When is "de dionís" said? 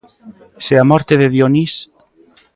1.21-1.73